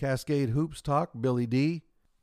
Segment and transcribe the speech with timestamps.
[0.00, 1.82] Cascade Hoops Talk, Billy D.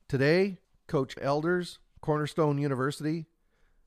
[0.10, 3.28] Today, Coach Elders, Cornerstone University.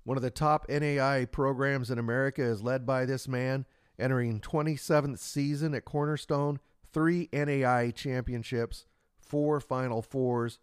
[0.05, 3.67] One of the top NAIA programs in America is led by this man,
[3.99, 6.61] entering 27th season at Cornerstone,
[6.93, 8.87] three NAIA championships,
[9.19, 10.61] four Final Fours,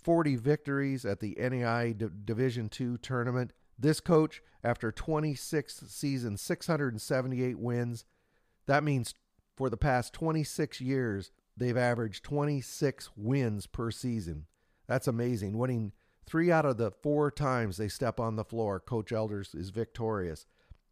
[0.00, 3.52] 40 victories at the NAIA D- Division II tournament.
[3.76, 8.04] This coach, after 26 seasons, 678 wins.
[8.66, 9.14] That means
[9.56, 14.46] for the past 26 years, they've averaged 26 wins per season.
[14.86, 15.58] That's amazing.
[15.58, 15.92] Winning
[16.26, 20.46] three out of the four times they step on the floor, Coach Elders is victorious.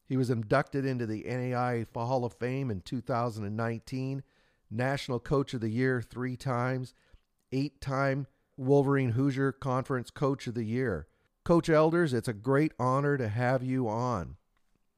[0.09, 4.23] He was inducted into the NAIA Hall of Fame in 2019,
[4.71, 6.95] National Coach of the Year three times,
[7.53, 8.27] eight time
[8.57, 11.07] Wolverine Hoosier Conference Coach of the Year.
[11.45, 14.37] Coach Elders, it's a great honor to have you on.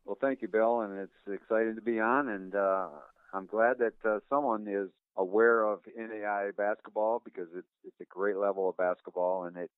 [0.05, 2.89] Well, thank you, Bill, and it's exciting to be on, and uh,
[3.35, 8.37] I'm glad that uh, someone is aware of NAIA basketball because it's it's a great
[8.37, 9.71] level of basketball, and it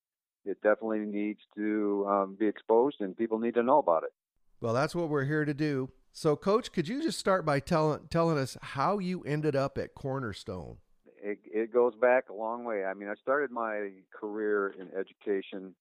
[0.44, 4.12] it definitely needs to um, be exposed, and people need to know about it.
[4.60, 5.90] Well, that's what we're here to do.
[6.12, 9.94] So, Coach, could you just start by telling telling us how you ended up at
[9.94, 10.76] Cornerstone?
[11.22, 12.84] It, it goes back a long way.
[12.84, 15.74] I mean, I started my career in education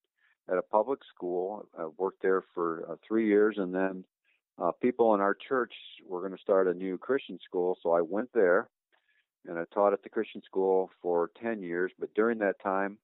[0.50, 1.66] at a public school.
[1.78, 4.04] I worked there for uh, three years, and then
[4.62, 5.74] uh, people in our church
[6.06, 8.70] were going to start a new Christian school, so I went there
[9.48, 11.92] and I taught at the Christian school for 10 years.
[12.00, 12.98] But during that time,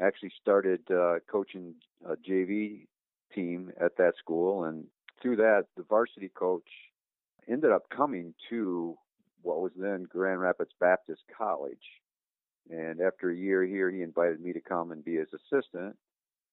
[0.00, 1.74] I actually started uh, coaching
[2.06, 2.86] a JV
[3.34, 4.86] team at that school, and
[5.20, 6.68] through that, the varsity coach
[7.48, 8.96] ended up coming to
[9.42, 11.78] what was then Grand Rapids Baptist College.
[12.70, 15.96] And after a year here, he invited me to come and be his assistant.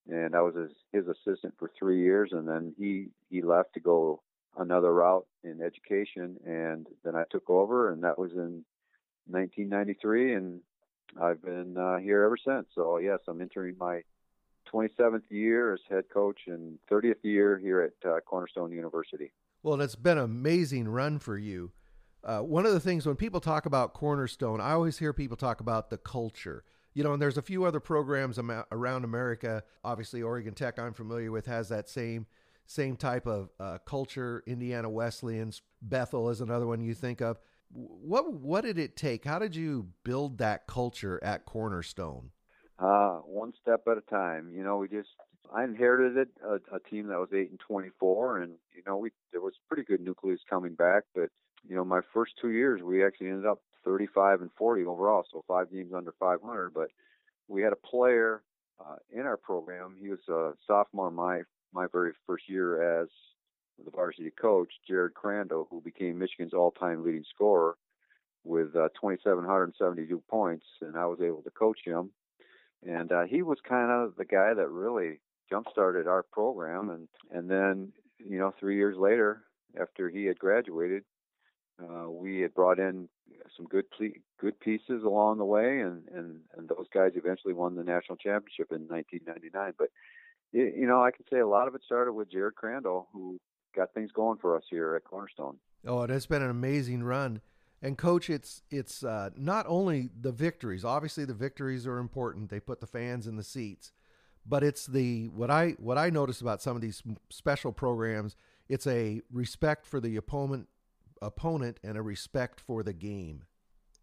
[0.10, 3.82] And I was his, his assistant for three years, and then he he left to
[3.82, 4.22] go
[4.58, 8.64] another route in education, and then I took over, and that was in
[9.30, 10.62] 1993, and
[11.22, 12.68] I've been uh, here ever since.
[12.76, 14.02] So yes, I'm entering my
[14.72, 19.32] 27th year as head coach and 30th year here at uh, Cornerstone University.
[19.64, 21.72] Well, it's been an amazing run for you.
[22.24, 25.62] Uh, one of the things when people talk about Cornerstone, I always hear people talk
[25.62, 26.64] about the culture.
[26.94, 29.64] You know, and there's a few other programs around America.
[29.84, 32.26] Obviously, Oregon Tech, I'm familiar with, has that same
[32.66, 34.44] same type of uh, culture.
[34.46, 37.40] Indiana Wesleyans, Bethel is another one you think of.
[37.70, 39.26] What what did it take?
[39.26, 42.32] How did you build that culture at Cornerstone?
[42.80, 44.52] Uh, one step at a time.
[44.54, 45.10] You know, we just
[45.54, 49.12] I inherited a, a team that was eight and twenty four, and you know we
[49.32, 51.30] there was pretty good nucleus coming back, but
[51.68, 55.24] you know my first two years we actually ended up thirty five and forty overall,
[55.32, 56.74] so five games under five hundred.
[56.74, 56.90] But
[57.48, 58.44] we had a player
[58.80, 59.96] uh, in our program.
[60.00, 61.42] He was a sophomore my
[61.74, 63.10] my very first year as
[63.84, 67.78] the varsity coach, Jared Crandall, who became Michigan's all-time leading scorer
[68.44, 72.12] with uh, 2,772 points, and I was able to coach him.
[72.88, 76.90] And uh, he was kind of the guy that really jump-started our program.
[76.90, 79.44] And and then, you know, three years later,
[79.80, 81.04] after he had graduated,
[81.82, 83.10] uh, we had brought in
[83.56, 87.76] some good ple- good pieces along the way, and, and and those guys eventually won
[87.76, 89.74] the national championship in 1999.
[89.78, 89.90] But
[90.54, 93.40] you know, I can say a lot of it started with Jared Crandall, who
[93.78, 95.58] got things going for us here at Cornerstone.
[95.86, 97.42] Oh, it has been an amazing run.
[97.82, 100.84] And coach, it's it's uh, not only the victories.
[100.84, 102.50] Obviously, the victories are important.
[102.50, 103.92] They put the fans in the seats,
[104.48, 108.36] but it's the what I what I notice about some of these special programs.
[108.68, 110.68] It's a respect for the opponent
[111.22, 113.44] opponent and a respect for the game.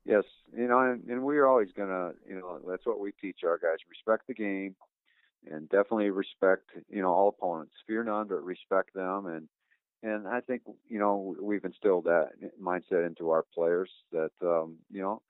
[0.04, 0.24] Yes,
[0.56, 3.78] you know, and, and we're always gonna, you know, that's what we teach our guys:
[3.90, 4.76] respect the game,
[5.50, 7.72] and definitely respect, you know, all opponents.
[7.88, 9.48] Fear none, but respect them, and
[10.04, 12.30] and I think you know we've instilled that
[12.62, 15.22] mindset into our players that um, you know,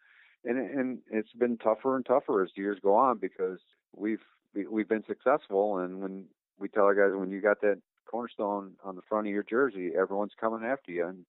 [0.44, 3.60] and and it's been tougher and tougher as years go on because
[3.94, 4.22] we've
[4.68, 6.24] we've been successful, and when
[6.58, 9.92] we tell our guys when you got that cornerstone on the front of your jersey,
[9.96, 11.24] everyone's coming after you, and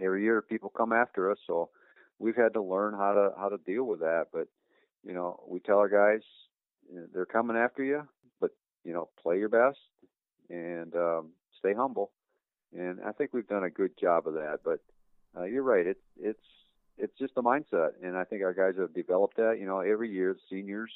[0.00, 1.70] every year people come after us, so
[2.20, 4.26] we've had to learn how to how to deal with that.
[4.32, 4.46] But
[5.04, 6.22] you know, we tell our guys
[7.12, 8.02] they're coming after you,
[8.40, 8.52] but
[8.84, 9.78] you know, play your best
[10.50, 12.12] and um, stay humble
[12.76, 14.60] and I think we've done a good job of that.
[14.64, 14.80] But
[15.36, 16.44] uh, you're right; it's it's
[16.98, 19.58] it's just a mindset, and I think our guys have developed that.
[19.58, 20.90] You know, every year seniors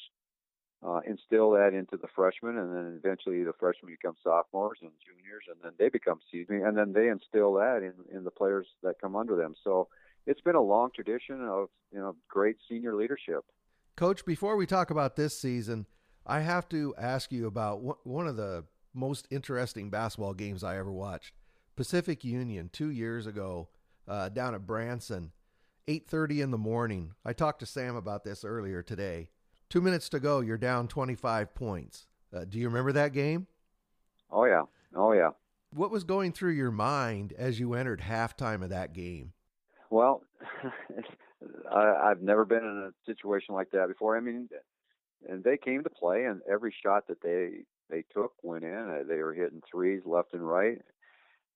[0.87, 5.45] uh, instill that into the freshmen, and then eventually the freshmen become sophomores and juniors,
[5.49, 9.01] and then they become seniors, and then they instill that in in the players that
[9.01, 9.55] come under them.
[9.65, 9.89] So
[10.27, 13.45] it's been a long tradition of you know great senior leadership.
[13.97, 15.87] Coach, before we talk about this season,
[16.25, 18.65] I have to ask you about one of the
[18.95, 21.35] most interesting basketball games I ever watched.
[21.79, 23.69] Pacific Union two years ago
[24.09, 25.31] uh, down at Branson.
[25.87, 27.13] 8:30 in the morning.
[27.25, 29.29] I talked to Sam about this earlier today.
[29.71, 32.09] 2 minutes to go, you're down 25 points.
[32.35, 33.47] Uh, do you remember that game?
[34.29, 34.65] Oh yeah.
[34.93, 35.31] Oh yeah.
[35.73, 39.33] What was going through your mind as you entered halftime of that game?
[39.89, 40.25] Well,
[41.73, 44.17] I, I've never been in a situation like that before.
[44.17, 44.49] I mean,
[45.29, 48.75] and they came to play, and every shot that they they took went in.
[48.75, 50.83] Uh, they were hitting threes left and right,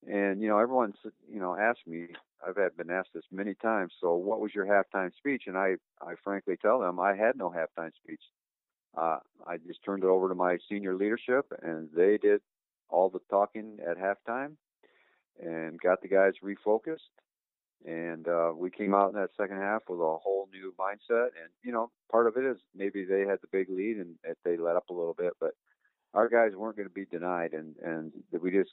[0.06, 0.96] and you know, everyone's
[1.30, 2.08] you know asked me.
[2.46, 3.92] I've had been asked this many times.
[4.00, 5.44] So, what was your halftime speech?
[5.46, 8.22] And I I frankly tell them I had no halftime speech.
[8.96, 12.40] Uh, I just turned it over to my senior leadership, and they did
[12.88, 14.56] all the talking at halftime,
[15.40, 17.08] and got the guys refocused
[17.84, 21.26] and uh, we came out in that second half with a whole new mindset.
[21.26, 24.56] And you know, part of it is maybe they had the big lead and they
[24.56, 25.52] let up a little bit, but
[26.14, 27.52] our guys weren't going to be denied.
[27.52, 28.72] And and we just,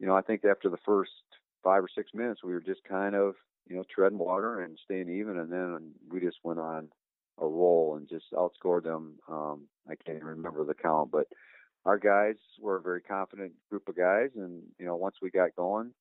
[0.00, 1.12] you know, I think after the first
[1.62, 3.34] five or six minutes, we were just kind of
[3.68, 6.88] you know treading water and staying even, and then we just went on
[7.38, 9.14] a roll and just outscored them.
[9.28, 11.26] Um, I can't even remember the count, but
[11.84, 15.54] our guys were a very confident group of guys, and you know, once we got
[15.54, 15.92] going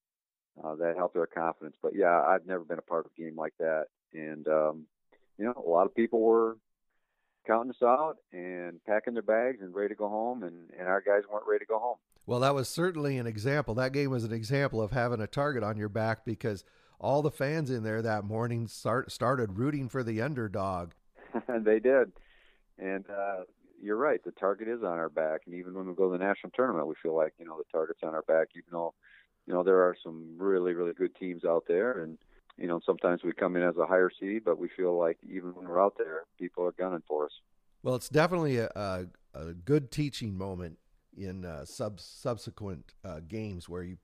[0.63, 1.75] uh, that helped our confidence.
[1.81, 4.86] But yeah, I've never been a part of a game like that, and um,
[5.38, 6.57] you know, a lot of people were
[7.45, 11.01] counting us out and packing their bags and ready to go home, and and our
[11.01, 11.97] guys weren't ready to go home.
[12.25, 13.74] Well, that was certainly an example.
[13.75, 16.63] That game was an example of having a target on your back because
[17.00, 20.91] all the fans in there that morning start, started rooting for the underdog.
[21.47, 22.12] they did,
[22.77, 23.44] and uh,
[23.81, 24.24] you're right.
[24.24, 26.88] The target is on our back, and even when we go to the national tournament,
[26.88, 28.94] we feel like you know the target's on our back, even though
[29.50, 32.19] you know, there are some really, really good teams out there, and
[32.60, 35.56] you know, sometimes we come in as a higher seed, but we feel like even
[35.56, 37.32] when we're out there, people are gunning for us.
[37.84, 40.78] Well, it's definitely a, a, a good teaching moment
[41.18, 43.98] in uh, sub subsequent uh, games where you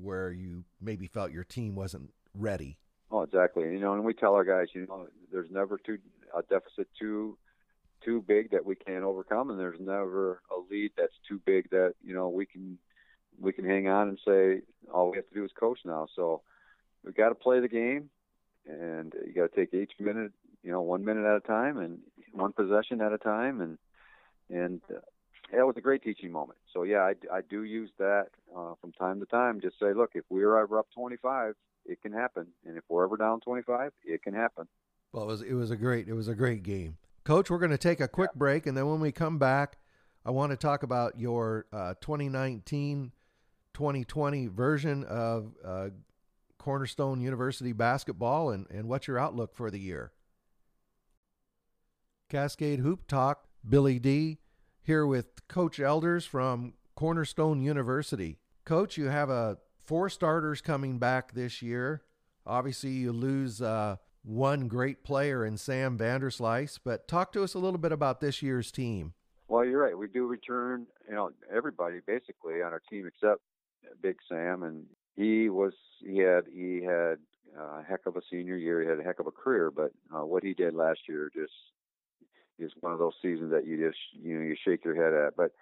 [0.00, 2.78] where you maybe felt your team wasn't ready.
[3.10, 3.64] Oh, exactly.
[3.64, 5.98] You know, and we tell our guys, you know, there's never too
[6.36, 7.36] a deficit too
[8.04, 11.94] too big that we can't overcome, and there's never a lead that's too big that
[12.04, 12.78] you know we can
[13.40, 14.62] we can hang on and say
[14.92, 16.06] all we have to do is coach now.
[16.14, 16.42] So
[17.06, 18.10] we've got to play the game,
[18.66, 20.32] and you got to take each minute,
[20.62, 22.00] you know, one minute at a time and
[22.32, 23.78] one possession at a time, and
[24.50, 24.98] and uh,
[25.52, 26.58] that was a great teaching moment.
[26.74, 29.60] So yeah, I, I do use that uh, from time to time.
[29.60, 31.54] Just say, look, if we're ever up 25,
[31.86, 34.66] it can happen, and if we're ever down 25, it can happen.
[35.12, 37.48] Well, it was it was a great it was a great game, Coach.
[37.48, 38.38] We're going to take a quick yeah.
[38.38, 39.78] break, and then when we come back,
[40.24, 43.12] I want to talk about your uh, 2019
[43.72, 45.88] 2020 version of uh,
[46.66, 50.10] Cornerstone University basketball and, and what's your outlook for the year?
[52.28, 54.38] Cascade Hoop Talk, Billy D,
[54.82, 58.40] here with Coach Elders from Cornerstone University.
[58.64, 59.54] Coach, you have a uh,
[59.84, 62.02] four starters coming back this year.
[62.44, 67.60] Obviously, you lose uh, one great player in Sam Vanderslice, but talk to us a
[67.60, 69.14] little bit about this year's team.
[69.46, 69.96] Well, you're right.
[69.96, 73.40] We do return, you know, everybody basically on our team except
[74.02, 74.84] Big Sam, and
[75.16, 77.18] he was he had he had
[77.58, 78.82] a heck of a senior year.
[78.82, 81.52] He had a heck of a career, but uh, what he did last year just
[82.58, 85.36] is one of those seasons that you just you know you shake your head at.
[85.36, 85.52] But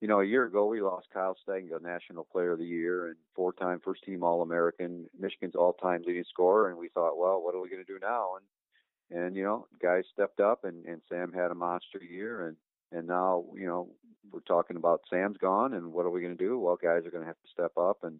[0.00, 3.16] you know, a year ago we lost Kyle Steigenga, National Player of the Year and
[3.34, 7.84] four-time First-Team All-American, Michigan's all-time leading scorer, and we thought, well, what are we going
[7.84, 8.32] to do now?
[8.36, 8.44] And
[9.08, 12.56] and you know, guys stepped up, and and Sam had a monster year, and
[12.92, 13.88] and now you know
[14.32, 16.58] we're talking about Sam's gone, and what are we going to do?
[16.58, 18.18] Well, guys are going to have to step up, and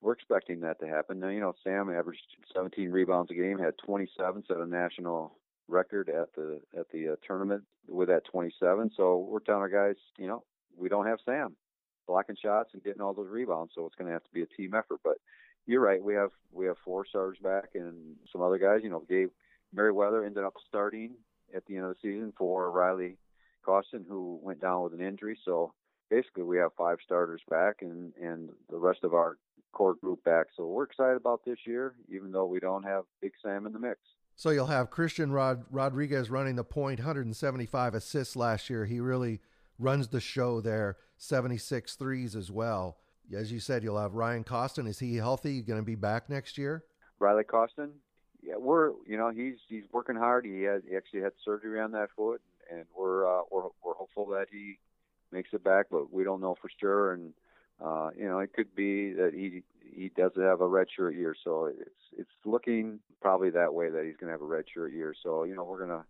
[0.00, 1.20] we're expecting that to happen.
[1.20, 2.22] Now, you know, Sam averaged
[2.54, 5.36] 17 rebounds a game, had 27, set a national
[5.68, 8.90] record at the at the uh, tournament with that 27.
[8.96, 10.44] So we're telling our guys, you know,
[10.76, 11.56] we don't have Sam
[12.06, 14.46] blocking shots and getting all those rebounds, so it's going to have to be a
[14.46, 15.00] team effort.
[15.04, 15.18] But
[15.66, 18.80] you're right, we have we have four stars back and some other guys.
[18.82, 19.30] You know, Gabe
[19.72, 21.12] Merriweather ended up starting
[21.54, 23.18] at the end of the season for Riley
[23.64, 25.38] Costin, who went down with an injury.
[25.44, 25.72] So
[26.08, 29.36] basically, we have five starters back and and the rest of our
[29.72, 30.46] core group back.
[30.56, 33.78] So we're excited about this year, even though we don't have Big Sam in the
[33.78, 33.98] mix.
[34.36, 38.84] So you'll have Christian Rod- Rodriguez running the point, 175 assists last year.
[38.84, 39.40] He really
[39.78, 42.98] runs the show there, 76 threes as well.
[43.34, 44.86] As you said, you'll have Ryan Costin.
[44.86, 45.60] Is he healthy?
[45.60, 46.84] Going to be back next year?
[47.18, 47.90] Riley Costin,
[48.42, 50.44] yeah, we're you know he's he's working hard.
[50.44, 54.26] He has he actually had surgery on that foot, and we're uh, we're we're hopeful
[54.28, 54.78] that he
[55.32, 57.12] makes it back, but we don't know for sure.
[57.12, 57.32] And
[57.84, 61.66] uh, you know, it could be that he he does have a redshirt year, so
[61.66, 65.14] it's it's looking probably that way that he's going to have a redshirt year.
[65.22, 66.04] So you know, we're going to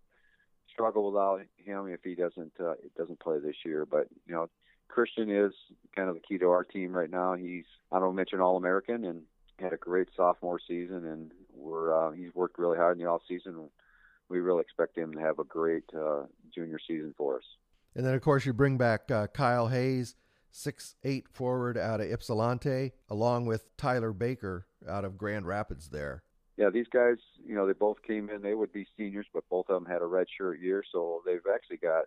[0.73, 3.87] struggle without him if he doesn't uh, doesn't play this year.
[3.87, 4.49] But you know,
[4.89, 5.53] Christian is
[5.95, 7.35] kind of the key to our team right now.
[7.35, 9.23] He's I don't mention All American and
[9.59, 13.23] had a great sophomore season, and we're uh, he's worked really hard in the off
[13.29, 13.69] season.
[14.29, 17.45] We really expect him to have a great uh, junior season for us.
[17.95, 20.15] And then, of course, you bring back uh, Kyle Hayes,
[20.59, 25.89] six eight forward out of Ypsilanti, along with Tyler Baker out of Grand Rapids.
[25.89, 26.23] There.
[26.57, 28.43] Yeah, these guys, you know, they both came in.
[28.43, 31.77] They would be seniors, but both of them had a redshirt year, so they've actually
[31.77, 32.07] got,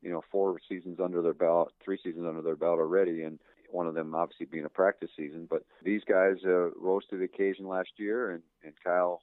[0.00, 3.88] you know, four seasons under their belt, three seasons under their belt already, and one
[3.88, 5.48] of them obviously being a practice season.
[5.50, 9.22] But these guys uh, rose to the occasion last year, and and Kyle,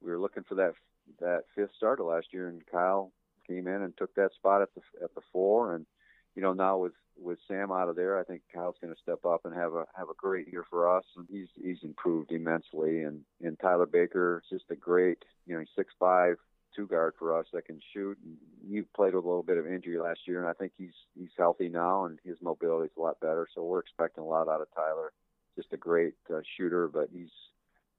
[0.00, 0.72] we were looking for that
[1.20, 3.12] that fifth starter last year, and Kyle
[3.46, 5.84] came in and took that spot at the at the four, and
[6.34, 9.24] you know now with with Sam out of there, I think Kyle's going to step
[9.24, 13.02] up and have a have a great year for us, and he's he's improved immensely,
[13.02, 16.36] and and Tyler Baker is just a great, you know, six five,
[16.74, 18.18] two guard for us that can shoot.
[18.24, 18.36] And
[18.68, 21.30] he played with a little bit of injury last year, and I think he's he's
[21.36, 23.46] healthy now, and his mobility is a lot better.
[23.54, 25.12] So we're expecting a lot out of Tyler.
[25.56, 27.30] Just a great uh, shooter, but he's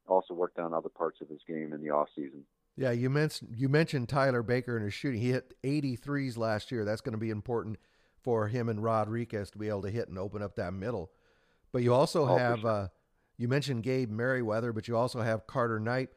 [0.07, 2.43] also worked on other parts of his game in the off season.
[2.75, 5.21] Yeah, you mentioned you mentioned Tyler Baker and his shooting.
[5.21, 6.85] He hit 83s last year.
[6.85, 7.77] That's going to be important
[8.23, 11.11] for him and Rodriguez to be able to hit and open up that middle.
[11.71, 12.87] But you also oh, have uh,
[13.37, 16.09] you mentioned Gabe Merriweather, but you also have Carter Knight.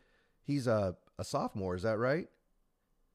[0.43, 2.29] He's a, a sophomore, is that right?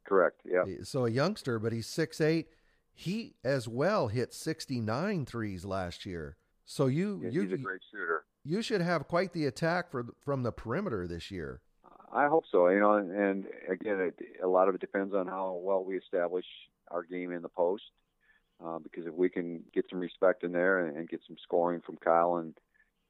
[0.05, 0.41] Correct.
[0.43, 0.63] Yeah.
[0.83, 2.47] So a youngster, but he's six eight.
[2.91, 6.35] He as well hit 69 threes last year.
[6.65, 8.25] So you yeah, you he's a great shooter.
[8.43, 11.61] You should have quite the attack for from the perimeter this year.
[12.11, 12.69] I hope so.
[12.69, 16.45] You know, and again, it, a lot of it depends on how well we establish
[16.89, 17.83] our game in the post.
[18.63, 21.81] Uh, because if we can get some respect in there and, and get some scoring
[21.85, 22.55] from Kyle and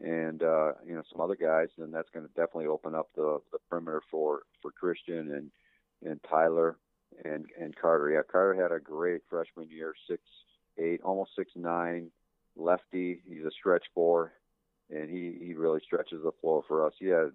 [0.02, 3.40] and uh, you know some other guys, then that's going to definitely open up the,
[3.52, 5.52] the perimeter for for Christian and
[6.10, 6.78] and Tyler
[7.26, 8.12] and and Carter.
[8.12, 10.22] Yeah, Carter had a great freshman year, six
[10.78, 12.12] eight, almost six nine,
[12.56, 13.22] lefty.
[13.28, 14.34] He's a stretch four,
[14.90, 16.94] and he he really stretches the floor for us.
[17.00, 17.32] He had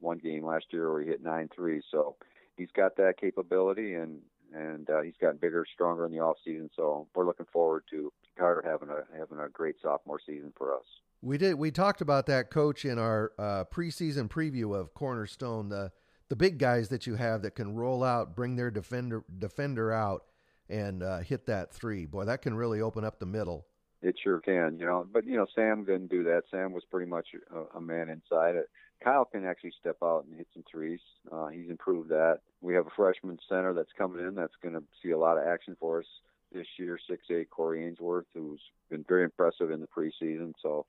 [0.00, 2.16] one game last year where he hit nine threes, so
[2.56, 4.20] he's got that capability, and
[4.54, 6.70] and uh, he's gotten bigger, stronger in the off season.
[6.76, 10.84] So we're looking forward to Carter having a having a great sophomore season for us.
[11.22, 11.54] We did.
[11.54, 15.68] We talked about that, coach, in our uh, preseason preview of Cornerstone.
[15.68, 15.92] The
[16.28, 20.24] the big guys that you have that can roll out, bring their defender defender out,
[20.68, 22.06] and uh, hit that three.
[22.06, 23.66] Boy, that can really open up the middle.
[24.02, 25.06] It sure can, you know.
[25.10, 26.42] But you know, Sam didn't do that.
[26.50, 28.68] Sam was pretty much a, a man inside it.
[29.04, 31.00] Kyle can actually step out and hit some threes.
[31.30, 32.38] Uh, he's improved that.
[32.62, 35.46] We have a freshman center that's coming in that's going to see a lot of
[35.46, 36.06] action for us
[36.52, 36.98] this year.
[37.08, 40.54] Six eight Corey Ainsworth, who's been very impressive in the preseason.
[40.62, 40.86] So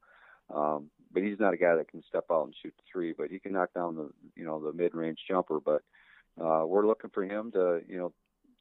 [0.54, 3.30] um, but he's not a guy that can step out and shoot the three, but
[3.30, 5.60] he can knock down the you know the mid range jumper.
[5.60, 5.82] But
[6.40, 8.14] uh, we're looking for him to you know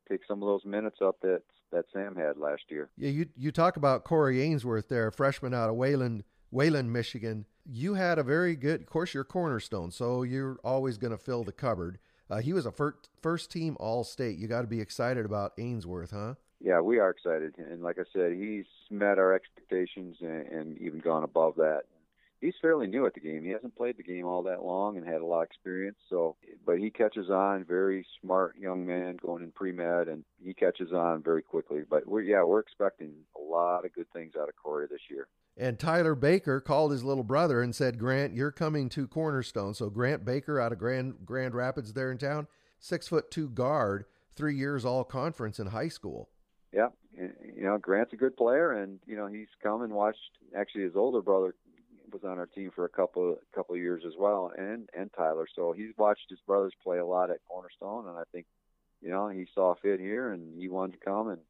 [0.09, 1.43] take some of those minutes up that
[1.73, 2.91] that Sam had last year.
[2.97, 7.47] Yeah, you you talk about Corey Ainsworth there, freshman out of Wayland, Wayland, Michigan.
[7.65, 11.45] You had a very good, of course, your cornerstone, so you're always going to fill
[11.45, 11.99] the cupboard.
[12.29, 14.39] Uh, he was a first first team All State.
[14.39, 16.35] You got to be excited about Ainsworth, huh?
[16.65, 17.55] yeah, we are excited.
[17.59, 21.83] And like I said, he's met our expectations and, and even gone above that.
[22.41, 23.45] He's fairly new at the game.
[23.45, 25.97] He hasn't played the game all that long and had a lot of experience.
[26.11, 26.37] So,
[26.67, 27.65] but he catches on.
[27.65, 31.83] Very smart young man going in pre med, and he catches on very quickly.
[31.89, 35.29] But we're yeah, we're expecting a lot of good things out of Corey this year.
[35.57, 39.89] And Tyler Baker called his little brother and said, "Grant, you're coming to Cornerstone." So
[39.89, 42.49] Grant Baker out of Grand Grand Rapids there in town,
[42.81, 46.29] six foot two guard, three years all conference in high school
[46.75, 50.19] yeah, you know Grant's a good player, and you know he's come and watched.
[50.57, 51.55] Actually, his older brother
[52.13, 55.47] was on our team for a couple couple of years as well, and and Tyler.
[55.55, 58.47] So he's watched his brothers play a lot at Cornerstone, and I think
[59.01, 61.41] you know he saw fit here, and he wanted to come, and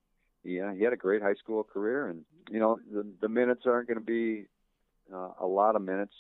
[0.45, 3.89] yeah, he had a great high school career, and you know the the minutes aren't
[3.89, 4.47] going to be
[5.13, 6.15] uh, a lot of minutes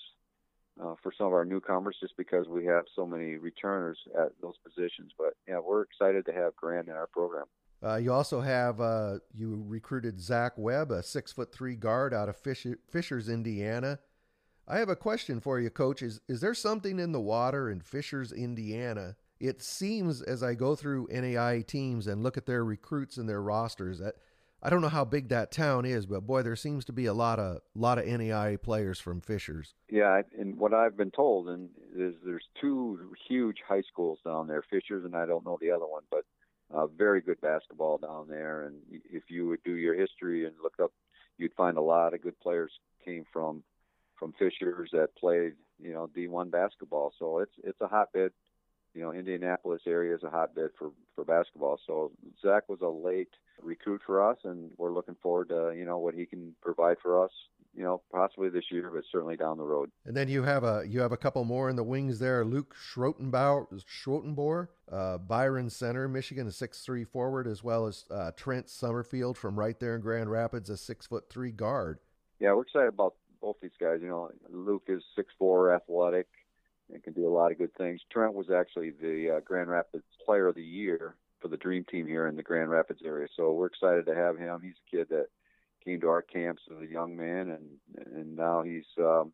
[0.83, 4.55] uh, for some of our newcomers just because we have so many returners at those
[4.65, 5.13] positions.
[5.17, 7.45] But yeah, we're excited to have Grant in our program.
[7.83, 12.29] Uh, you also have uh, you recruited Zach Webb, a six foot three guard out
[12.29, 13.99] of Fisher, Fishers, Indiana.
[14.67, 16.03] I have a question for you, Coach.
[16.03, 19.17] Is is there something in the water in Fishers, Indiana?
[19.47, 23.43] It seems as I go through NAIA teams and look at their recruits and their
[23.43, 24.15] rosters that
[24.63, 27.13] I don't know how big that town is, but boy, there seems to be a
[27.13, 29.75] lot of lot of NAIA players from Fishers.
[29.91, 34.65] Yeah, and what I've been told and is there's two huge high schools down there,
[34.71, 36.25] Fishers, and I don't know the other one, but
[36.73, 38.63] uh, very good basketball down there.
[38.63, 40.93] And if you would do your history and look up,
[41.37, 42.73] you'd find a lot of good players
[43.05, 43.63] came from
[44.19, 47.13] from Fishers that played, you know, D1 basketball.
[47.19, 48.31] So it's it's a hotbed.
[48.95, 51.79] You know, Indianapolis area is a hotbed for for basketball.
[51.87, 53.31] So Zach was a late
[53.63, 57.25] recruit for us, and we're looking forward to you know what he can provide for
[57.25, 57.33] us
[57.77, 59.91] you know, possibly this year, but certainly down the road.
[60.07, 62.45] And then you have a you have a couple more in the wings there.
[62.45, 68.31] Luke Schrotenbauer, Schrotenboer, uh, Byron Center, Michigan, a six three forward, as well as uh,
[68.37, 71.99] Trent Summerfield from right there in Grand Rapids, a six foot three guard.
[72.39, 73.99] Yeah, we're excited about both these guys.
[74.01, 76.29] You know, Luke is six four, athletic,
[76.93, 78.01] and can do a lot of good things.
[78.13, 82.07] Trent was actually the uh, Grand Rapids Player of the Year for the Dream Team
[82.07, 83.29] here in the Grand Rapids area.
[83.37, 84.61] So we're excited to have him.
[84.63, 85.27] He's a kid that
[85.85, 89.33] came to our camps as a young man, and and now he's um,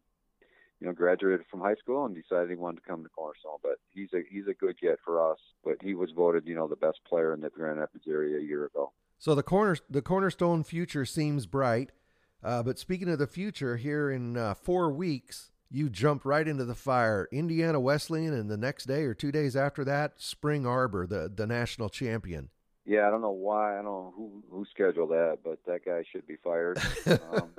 [0.80, 3.58] you know graduated from high school and decided he wanted to come to Cornerstone.
[3.62, 5.38] But he's a he's a good get for us.
[5.64, 8.42] But he was voted you know the best player in the Grand Rapids area a
[8.42, 8.92] year ago.
[9.18, 11.92] So the corner the Cornerstone future seems bright.
[12.42, 16.64] Uh, but speaking of the future, here in uh, four weeks, you jump right into
[16.64, 17.28] the fire.
[17.30, 21.46] Indiana Wesleyan, and the next day or two days after that, Spring Arbor, the the
[21.46, 22.50] national champion.
[22.84, 23.74] Yeah, I don't know why.
[23.74, 26.80] I don't know who who scheduled that, but that guy should be fired.
[27.06, 27.50] um,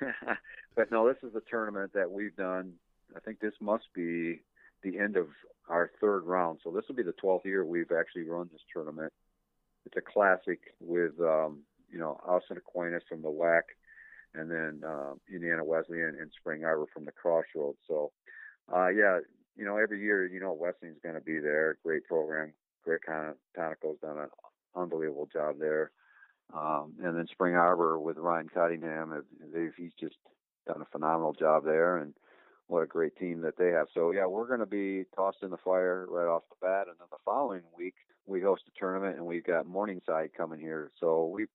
[0.76, 2.74] but no, this is a tournament that we've done.
[3.16, 4.40] I think this must be
[4.82, 5.28] the end of
[5.68, 6.60] our third round.
[6.62, 9.12] So this will be the 12th year we've actually run this tournament.
[9.86, 11.60] It's a classic with um,
[11.90, 13.62] you know Austin Aquinas from the WAC,
[14.34, 17.78] and then uh, Indiana Wesleyan and Spring Arbor from the Crossroads.
[17.88, 18.12] So
[18.74, 19.18] uh, yeah,
[19.56, 21.78] you know every year you know Wesleyan's going to be there.
[21.84, 22.52] Great program,
[22.84, 24.28] Greg Tonagel's done an
[24.74, 25.90] unbelievable job there.
[26.52, 29.24] Um, and then Spring Arbor with Ryan Cottingham,
[29.76, 30.16] he's just
[30.66, 31.98] done a phenomenal job there.
[31.98, 32.14] And
[32.66, 33.86] what a great team that they have.
[33.94, 36.96] So yeah, we're going to be tossed in the fire right off the bat, and
[36.98, 37.94] then the following week
[38.26, 40.90] we host a tournament, and we've got Morningside coming here.
[40.98, 41.46] So we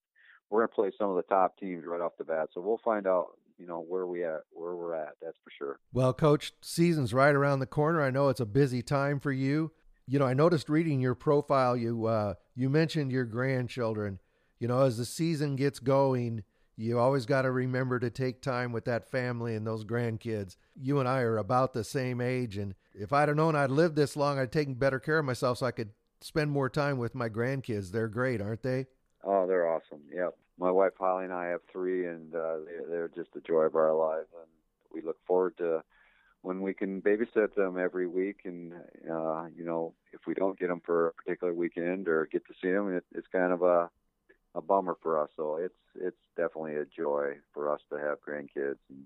[0.49, 2.49] we're going to play some of the top teams right off the bat.
[2.53, 5.15] So we'll find out, you know, where we at, where we're at.
[5.21, 5.79] That's for sure.
[5.93, 8.01] Well, coach, season's right around the corner.
[8.01, 9.71] I know it's a busy time for you
[10.09, 14.19] you know, I noticed reading your profile, you uh, you mentioned your grandchildren.
[14.57, 16.43] You know, as the season gets going,
[16.75, 20.55] you always got to remember to take time with that family and those grandkids.
[20.75, 23.95] You and I are about the same age, and if I'd have known I'd lived
[23.95, 25.91] this long, I'd taken better care of myself so I could
[26.21, 27.91] spend more time with my grandkids.
[27.91, 28.87] They're great, aren't they?
[29.23, 30.01] Oh, they're awesome.
[30.13, 30.35] Yep.
[30.57, 32.57] My wife Holly and I have three, and uh,
[32.89, 34.49] they're just the joy of our lives, and
[34.93, 35.83] we look forward to
[36.41, 38.73] when we can babysit them every week and
[39.11, 42.53] uh you know if we don't get them for a particular weekend or get to
[42.61, 43.89] see them it, it's kind of a
[44.55, 48.77] a bummer for us so it's it's definitely a joy for us to have grandkids
[48.89, 49.03] and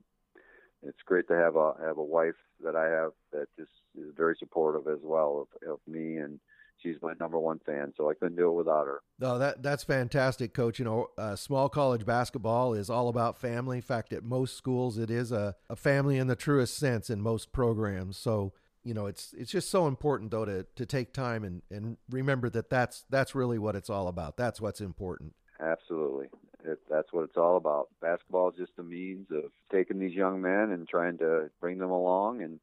[0.84, 4.36] it's great to have a have a wife that I have that just is very
[4.38, 6.40] supportive as well of, of me and
[6.82, 9.02] she's my number one fan, so I couldn't do it without her.
[9.20, 10.80] No, that that's fantastic, coach.
[10.80, 13.78] You know, uh, small college basketball is all about family.
[13.78, 17.22] In fact, at most schools, it is a, a family in the truest sense in
[17.22, 18.18] most programs.
[18.18, 21.98] So you know, it's it's just so important though to to take time and and
[22.10, 24.38] remember that that's that's really what it's all about.
[24.38, 25.34] That's what's important.
[25.60, 26.28] Absolutely.
[26.66, 27.90] It, that's what it's all about.
[28.02, 31.92] Basketball is just a means of taking these young men and trying to bring them
[31.92, 32.60] along and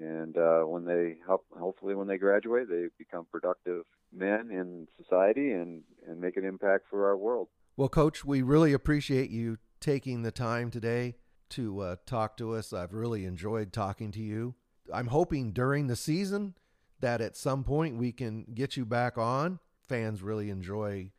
[0.00, 5.52] and uh, when they help, hopefully when they graduate, they become productive men in society
[5.52, 7.48] and and make an impact for our world.
[7.76, 11.16] Well, Coach, we really appreciate you taking the time today
[11.50, 12.72] to uh, talk to us.
[12.72, 14.54] I've really enjoyed talking to you.
[14.92, 16.54] I'm hoping during the season
[17.00, 19.58] that at some point we can get you back on.
[19.88, 21.10] Fans really enjoy,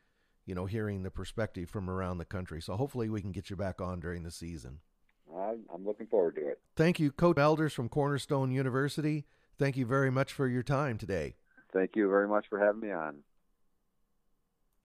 [0.46, 2.62] you know, hearing the perspective from around the country.
[2.62, 4.80] So hopefully we can get you back on during the season.
[5.74, 6.60] I'm looking forward to it.
[6.76, 9.26] Thank you, Coach Elders from Cornerstone University.
[9.58, 11.36] Thank you very much for your time today.
[11.74, 13.18] Thank you very much for having me on.